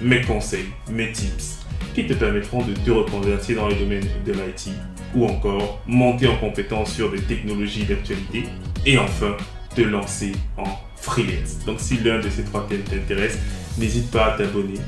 [0.00, 1.60] mes conseils, mes tips
[1.94, 4.70] qui te permettront de te reconvertir dans le domaine de l'IT
[5.14, 8.44] ou encore monter en compétence sur des technologies d'actualité
[8.86, 9.36] et enfin
[9.74, 10.64] te lancer en
[10.96, 11.64] freelance.
[11.66, 13.38] Donc si l'un de ces trois thèmes t'intéresse,
[13.78, 14.78] n'hésite pas à t'abonner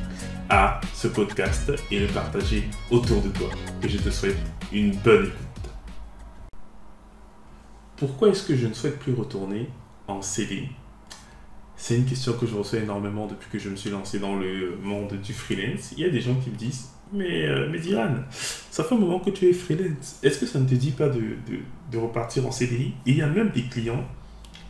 [0.48, 3.48] à ce podcast et le partager autour de toi.
[3.82, 4.36] Et je te souhaite
[4.72, 5.70] une bonne écoute.
[7.96, 9.68] Pourquoi est-ce que je ne souhaite plus retourner
[10.08, 10.68] en CDI
[11.82, 14.76] C'est une question que je reçois énormément depuis que je me suis lancé dans le
[14.80, 15.90] monde du freelance.
[15.96, 18.98] Il y a des gens qui me disent mais, euh, mais Diran, ça fait un
[18.98, 20.20] moment que tu es freelance.
[20.22, 21.58] Est-ce que ça ne te dit pas de, de,
[21.90, 24.06] de repartir en CDI Et il y a même des clients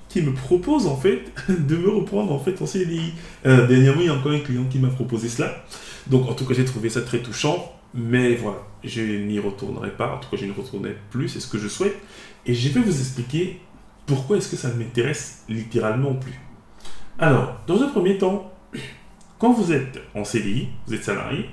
[0.09, 3.12] qui me proposent en fait de me reprendre en fait en CDI.
[3.44, 5.67] Euh, dernièrement, il y a encore un client qui m'a proposé cela.
[6.06, 7.75] Donc en tout cas, j'ai trouvé ça très touchant.
[7.92, 10.15] Mais voilà, je n'y retournerai pas.
[10.15, 11.28] En tout cas, je ne retournerai plus.
[11.28, 11.98] C'est ce que je souhaite.
[12.47, 13.61] Et je vais vous expliquer
[14.06, 16.41] pourquoi est-ce que ça ne m'intéresse littéralement plus.
[17.19, 18.51] Alors, dans un premier temps,
[19.39, 21.47] quand vous êtes en CDI, vous êtes salarié,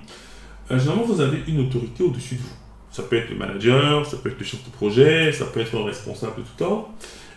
[0.72, 2.56] euh, généralement, vous avez une autorité au-dessus de vous.
[2.92, 5.76] Ça peut être le manager, ça peut être le chef de projet, ça peut être
[5.76, 6.90] un responsable de tout ordre.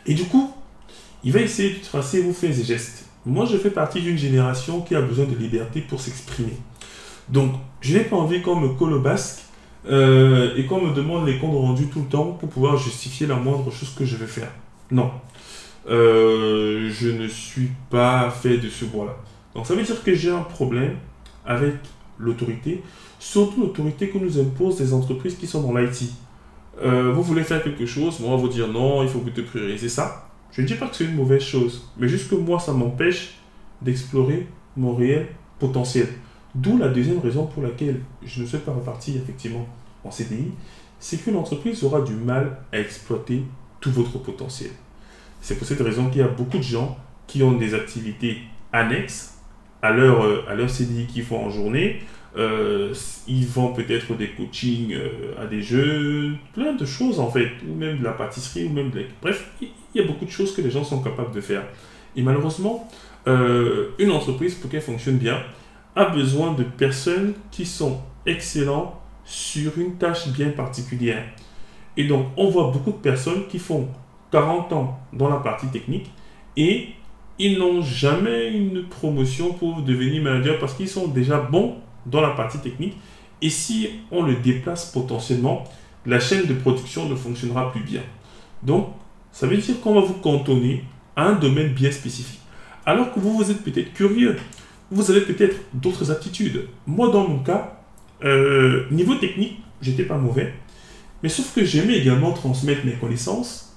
[0.06, 0.52] Et du coup,
[1.24, 3.06] il va essayer de tracer vos faits et gestes.
[3.24, 6.56] Moi, je fais partie d'une génération qui a besoin de liberté pour s'exprimer.
[7.28, 9.42] Donc, je n'ai pas envie qu'on me colle au basque
[9.88, 13.36] euh, et qu'on me demande les comptes rendus tout le temps pour pouvoir justifier la
[13.36, 14.50] moindre chose que je vais faire.
[14.90, 15.10] Non.
[15.88, 16.61] Euh,
[17.02, 19.16] je ne suis pas fait de ce bois-là.
[19.54, 20.96] Donc, ça veut dire que j'ai un problème
[21.44, 21.74] avec
[22.18, 22.82] l'autorité,
[23.18, 26.12] surtout l'autorité que nous imposent les entreprises qui sont dans l'IT.
[26.82, 29.88] Euh, vous voulez faire quelque chose, moi, vous dire non, il faut que tu prioriser
[29.88, 30.28] ça.
[30.52, 33.34] Je ne dis pas que c'est une mauvaise chose, mais juste que moi, ça m'empêche
[33.80, 35.26] d'explorer mon réel
[35.58, 36.08] potentiel.
[36.54, 39.66] D'où la deuxième raison pour laquelle je ne suis pas reparti effectivement
[40.04, 40.52] en CDI,
[41.00, 43.42] c'est que l'entreprise aura du mal à exploiter
[43.80, 44.70] tout votre potentiel.
[45.42, 48.38] C'est pour cette raison qu'il y a beaucoup de gens qui ont des activités
[48.72, 49.40] annexes
[49.82, 52.00] à leur, euh, à CDI qu'ils font en journée.
[52.38, 52.94] Euh,
[53.26, 57.74] ils vendent peut-être des coachings euh, à des jeux, plein de choses en fait, ou
[57.74, 60.70] même de la pâtisserie, ou même Bref, il y a beaucoup de choses que les
[60.70, 61.64] gens sont capables de faire.
[62.16, 62.88] Et malheureusement,
[63.26, 65.42] une entreprise, pour qu'elle fonctionne bien,
[65.94, 71.24] a besoin de personnes qui sont excellents sur une tâche bien particulière.
[71.96, 73.88] Et donc, on voit beaucoup de personnes qui font
[74.32, 76.10] 40 ans dans la partie technique
[76.56, 76.88] et
[77.38, 81.76] ils n'ont jamais une promotion pour devenir manager parce qu'ils sont déjà bons
[82.06, 82.96] dans la partie technique.
[83.40, 85.64] Et si on le déplace potentiellement,
[86.06, 88.02] la chaîne de production ne fonctionnera plus bien.
[88.62, 88.88] Donc,
[89.32, 90.84] ça veut dire qu'on va vous cantonner
[91.16, 92.40] à un domaine bien spécifique.
[92.84, 94.36] Alors que vous, vous êtes peut-être curieux,
[94.90, 96.68] vous avez peut-être d'autres aptitudes.
[96.86, 97.80] Moi, dans mon cas,
[98.24, 100.54] euh, niveau technique, j'étais pas mauvais.
[101.22, 103.71] Mais sauf que j'aimais également transmettre mes connaissances.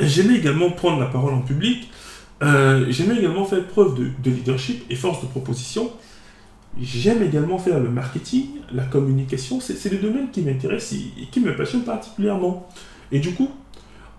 [0.00, 1.90] J'aimais également prendre la parole en public.
[2.42, 5.90] Euh, j'aime également faire preuve de, leadership et force de proposition.
[6.80, 9.60] J'aime également faire le marketing, la communication.
[9.60, 12.68] C'est des domaines qui m'intéressent et, qui me passionnent particulièrement.
[13.10, 13.50] Et du coup,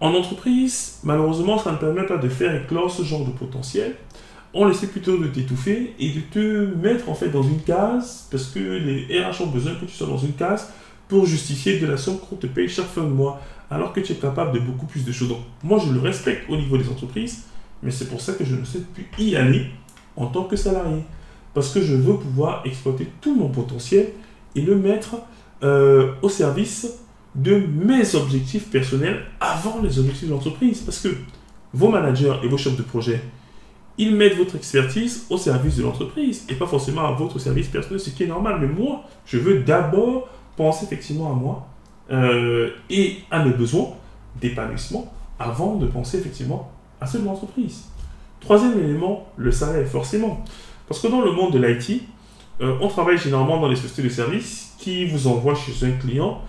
[0.01, 3.95] en entreprise, malheureusement, ça ne permet pas de faire éclore ce genre de potentiel.
[4.53, 8.47] On essaie plutôt de t'étouffer et de te mettre en fait dans une case parce
[8.47, 10.73] que les RH ont besoin que tu sois dans une case
[11.09, 14.13] pour justifier de la somme qu'on te paye chaque fin de mois alors que tu
[14.13, 15.29] es capable de beaucoup plus de choses.
[15.29, 17.43] Donc, moi, je le respecte au niveau des entreprises
[17.81, 19.67] mais c'est pour ça que je ne sais plus y aller
[20.15, 21.03] en tant que salarié.
[21.53, 24.09] Parce que je veux pouvoir exploiter tout mon potentiel
[24.55, 25.15] et le mettre
[25.63, 26.99] euh, au service
[27.35, 30.81] de mes objectifs personnels avant les objectifs de l'entreprise.
[30.81, 31.09] Parce que
[31.73, 33.21] vos managers et vos chefs de projet,
[33.97, 37.99] ils mettent votre expertise au service de l'entreprise et pas forcément à votre service personnel,
[37.99, 38.57] ce qui est normal.
[38.61, 40.29] Mais moi, je veux d'abord
[40.59, 41.67] penser effectivement à moi
[42.11, 43.91] euh, et à mes besoins
[44.41, 45.09] d'épanouissement
[45.39, 46.69] avant de penser effectivement
[46.99, 47.85] à ceux de l'entreprise.
[48.41, 50.43] Troisième élément, le salaire, forcément.
[50.85, 52.03] Parce que dans le monde de l'IT,
[52.59, 56.41] euh, on travaille généralement dans les sociétés de services qui vous envoient chez un client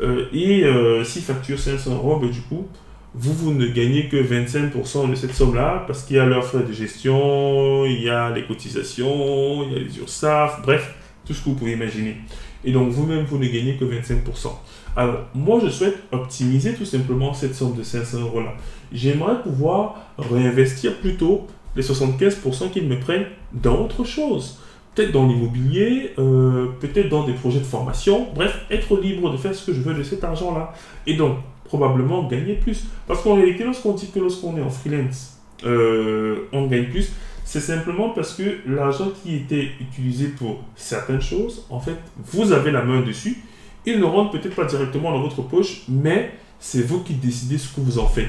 [0.00, 0.64] euh, et
[1.04, 2.66] s'il facture 500 euros, ben, du coup,
[3.12, 6.62] vous, vous ne gagnez que 25% de cette somme-là parce qu'il y a leurs frais
[6.62, 10.94] de gestion, il y a les cotisations, il y a les URSAF, bref,
[11.26, 12.16] tout ce que vous pouvez imaginer.
[12.64, 14.48] Et donc vous-même, vous ne gagnez que 25%.
[14.96, 18.54] Alors, moi, je souhaite optimiser tout simplement cette somme de 500 euros-là.
[18.92, 21.46] J'aimerais pouvoir réinvestir plutôt
[21.76, 24.58] les 75% qu'ils me prennent dans autre chose.
[24.94, 28.26] peut-être dans l'immobilier, euh, peut-être dans des projets de formation.
[28.34, 30.72] Bref, être libre de faire ce que je veux de cet argent-là.
[31.06, 32.84] Et donc, probablement gagner plus.
[33.06, 37.12] Parce qu'en réalité, lorsqu'on dit que lorsqu'on est en freelance, euh, on gagne plus,
[37.48, 42.70] c'est simplement parce que l'argent qui était utilisé pour certaines choses, en fait, vous avez
[42.70, 43.38] la main dessus.
[43.86, 47.74] Il ne rentre peut-être pas directement dans votre poche, mais c'est vous qui décidez ce
[47.74, 48.28] que vous en faites.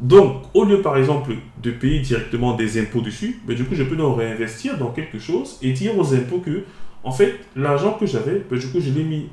[0.00, 3.82] Donc, au lieu par exemple de payer directement des impôts dessus, ben, du coup, je
[3.82, 6.64] peux donc réinvestir dans quelque chose et dire aux impôts que,
[7.02, 9.28] en fait, l'argent que j'avais, ben, du coup, je l'ai mis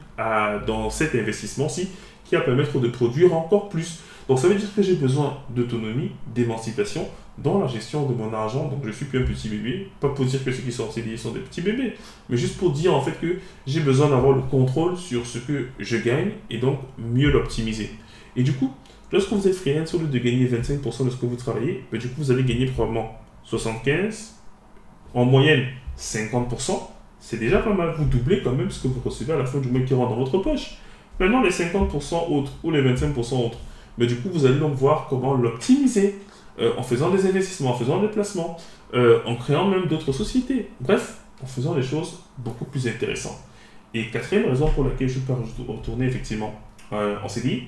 [0.68, 1.88] dans cet investissement-ci
[2.26, 4.02] qui va permettre de produire encore plus.
[4.28, 7.08] Donc, ça veut dire que j'ai besoin d'autonomie, d'émancipation
[7.38, 8.68] dans la gestion de mon argent.
[8.68, 9.90] Donc, je suis plus un petit bébé.
[10.00, 11.94] Pas pour dire que ceux qui sont en CDI sont des petits bébés,
[12.30, 15.68] mais juste pour dire en fait que j'ai besoin d'avoir le contrôle sur ce que
[15.80, 17.90] je gagne et donc mieux l'optimiser.
[18.36, 18.72] Et du coup,
[19.12, 22.00] Lorsque vous êtes freelance, au lieu de gagner 25% de ce que vous travaillez, ben,
[22.00, 23.12] du coup, vous allez gagner probablement
[23.46, 24.30] 75%,
[25.14, 25.66] en moyenne
[25.98, 26.80] 50%.
[27.20, 27.94] C'est déjà pas mal.
[27.98, 30.12] Vous doublez quand même ce que vous recevez à la fin du mois qui rentre
[30.12, 30.78] dans votre poche.
[31.20, 33.58] Maintenant, les 50% autres ou les 25% autres,
[33.98, 36.16] mais ben, du coup, vous allez donc voir comment l'optimiser
[36.62, 38.56] euh, en faisant des investissements, en faisant des placements,
[38.94, 40.70] euh, en créant même d'autres sociétés.
[40.80, 43.40] Bref, en faisant des choses beaucoup plus intéressantes.
[43.94, 45.34] Et quatrième raison pour laquelle je peux
[45.68, 46.54] retourner effectivement
[46.94, 47.64] euh, en CDI,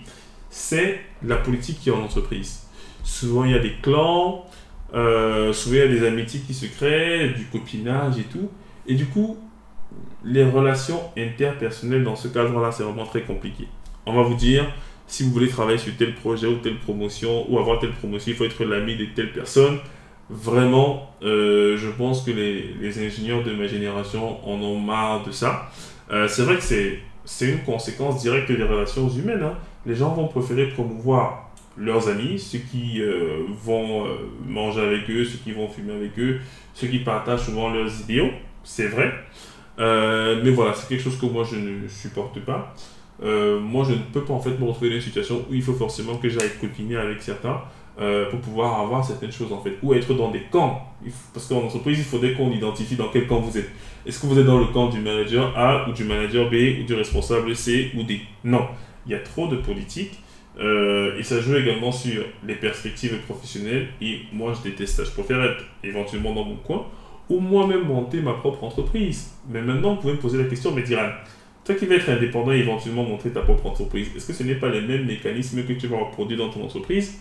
[0.49, 2.67] c'est la politique qui est en entreprise.
[3.03, 4.45] Souvent, il y a des clans,
[4.93, 8.49] souvent, il y a des amitiés qui se créent, du copinage et tout.
[8.85, 9.37] Et du coup,
[10.23, 13.67] les relations interpersonnelles dans ce cadre-là, c'est vraiment très compliqué.
[14.05, 14.71] On va vous dire,
[15.07, 18.35] si vous voulez travailler sur tel projet ou telle promotion, ou avoir telle promotion, il
[18.35, 19.79] faut être l'ami de telle personne.
[20.29, 25.69] Vraiment, euh, je pense que les, ingénieurs de ma génération en ont marre de ça.
[26.11, 26.63] Euh, c'est vrai que
[27.25, 29.43] c'est une conséquence directe des relations humaines.
[29.43, 34.07] Hein les gens vont préférer promouvoir leurs amis, ceux qui euh, vont
[34.47, 36.39] manger avec eux, ceux qui vont fumer avec eux,
[36.73, 38.31] ceux qui partagent souvent leurs idéaux,
[38.63, 39.13] c'est vrai.
[39.77, 42.73] Mais voilà, c'est quelque chose que moi je ne supporte pas.
[43.21, 45.73] Moi je ne peux pas en fait me retrouver dans une situation où il faut
[45.73, 47.61] forcément que j'aille copiner avec certains
[48.29, 49.77] pour pouvoir avoir certaines choses en fait.
[49.83, 50.81] Ou être dans des camps.
[51.33, 53.69] Parce qu'en entreprise, il faudrait qu'on identifie dans quel camp vous êtes.
[54.05, 56.83] Est-ce que vous êtes dans le camp du manager A ou du manager B ou
[56.83, 58.21] du responsable C ou D?
[58.43, 58.67] Non
[59.05, 60.19] il y a trop de politique.
[60.59, 63.87] Euh, et ça joue également sur les perspectives professionnelles.
[64.01, 65.03] Et moi, je déteste ça.
[65.03, 66.85] Je préfère être éventuellement dans mon coin
[67.29, 69.31] ou moi-même monter ma propre entreprise.
[69.49, 71.09] Mais maintenant, vous pouvez me poser la question, mais Diran,
[71.65, 74.55] toi qui vas être indépendant et éventuellement monter ta propre entreprise, est-ce que ce n'est
[74.55, 77.19] pas les mêmes mécanismes que tu vas reproduire dans ton entreprise?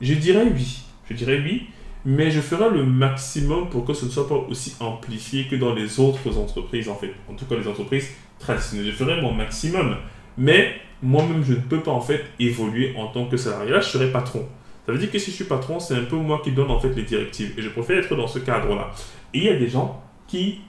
[0.00, 0.82] Je dirais oui.
[1.08, 1.66] Je dirais oui.
[2.04, 5.74] Mais je ferai le maximum pour que ce ne soit pas aussi amplifié que dans
[5.74, 7.12] les autres entreprises, en fait.
[7.28, 8.86] En tout cas, les entreprises traditionnelles.
[8.86, 9.96] Je ferai mon maximum.
[10.38, 13.70] Mais moi-même, je ne peux pas en fait évoluer en tant que salarié.
[13.72, 14.46] Là, je serai patron.
[14.86, 16.80] Ça veut dire que si je suis patron, c'est un peu moi qui donne en
[16.80, 17.52] fait les directives.
[17.58, 18.92] Et je préfère être dans ce cadre-là.
[19.34, 20.60] Et il y a des gens qui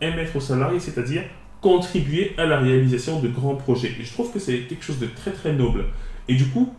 [0.00, 1.22] aiment être salarié, c'est-à-dire
[1.60, 3.92] contribuer à la réalisation de grands projets.
[4.00, 5.84] Et je trouve que c'est quelque chose de très très noble.
[6.28, 6.72] Et du coup,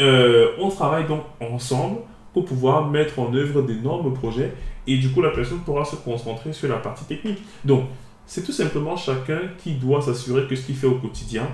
[0.00, 2.00] euh, on travaille donc ensemble
[2.32, 4.52] pour pouvoir mettre en œuvre d'énormes projets.
[4.86, 7.42] Et du coup, la personne pourra se concentrer sur la partie technique.
[7.64, 7.84] Donc,
[8.26, 11.48] c'est tout simplement chacun qui doit s'assurer que ce qu'il fait au quotidien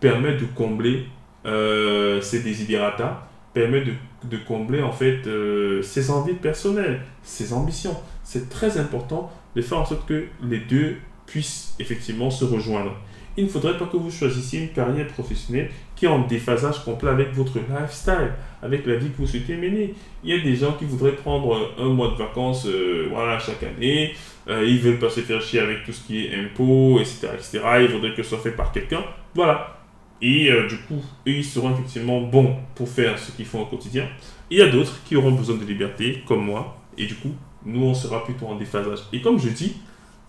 [0.00, 1.06] permet de combler
[1.44, 7.96] euh, ses desiderata, permet de, combler en fait euh, ses envies personnelles, ses ambitions.
[8.22, 10.96] C'est très important de faire en sorte que les deux
[11.32, 12.92] puissent effectivement se rejoindre.
[13.36, 17.10] Il ne faudrait pas que vous choisissiez une carrière professionnelle qui est en déphasage complet
[17.10, 19.94] avec votre lifestyle, avec la vie que vous souhaitez mener.
[20.22, 23.62] Il y a des gens qui voudraient prendre un mois de vacances euh, voilà, chaque
[23.62, 24.14] année.
[24.48, 27.60] ils veulent pas se faire chier avec tout ce qui est impôts, etc., etc.
[27.80, 29.02] Ils voudraient que ce soit fait par quelqu'un.
[29.34, 29.82] Voilà,
[30.22, 34.06] et euh, du coup, ils seront effectivement bons pour faire ce qu'ils font au quotidien.
[34.50, 36.78] il y a d'autres qui auront besoin de liberté, comme moi.
[36.96, 37.34] Et du coup,
[37.66, 39.00] nous, on sera plutôt en déphasage.
[39.12, 39.74] Et comme je dis,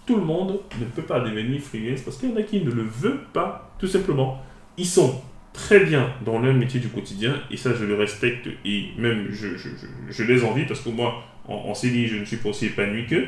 [0.05, 2.71] tout le monde ne peut pas devenir freelance parce qu'il y en a qui ne
[2.71, 4.41] le veulent pas, tout simplement.
[4.77, 5.21] Ils sont
[5.53, 10.23] très bien dans leur métier du quotidien et ça, je le respecte et même je,
[10.23, 13.27] les envie parce que moi, en, CDI, je ne suis pas aussi épanoui qu'eux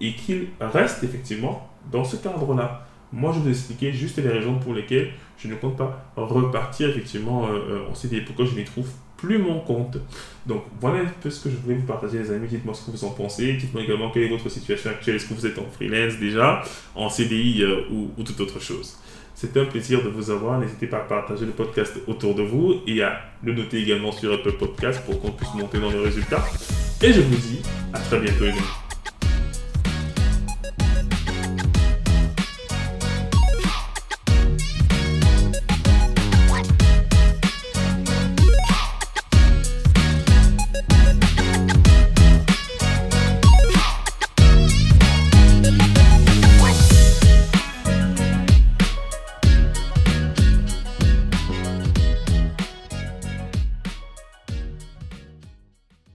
[0.00, 2.86] et qu'ils restent effectivement dans ce cadre-là.
[3.12, 7.46] Moi, je vous expliquer juste les raisons pour lesquelles je ne compte pas repartir effectivement
[7.46, 8.20] euh, euh, en CDI.
[8.22, 9.98] Pourquoi je n'y trouve plus mon compte.
[10.46, 12.48] Donc voilà un peu ce que je voulais vous partager les amis.
[12.48, 13.54] Dites-moi ce que vous en pensez.
[13.54, 15.16] Dites-moi également quelle est votre situation actuelle.
[15.16, 16.62] Est-ce que vous êtes en freelance déjà,
[16.94, 18.96] en CDI euh, ou, ou, toute autre chose?
[19.34, 20.58] C'était un plaisir de vous avoir.
[20.58, 24.32] N'hésitez pas à partager le podcast autour de vous et à le noter également sur
[24.32, 26.44] Apple Podcast pour qu'on puisse monter dans les résultats.
[27.02, 27.60] Et je vous dis
[27.92, 28.85] à très bientôt les amis.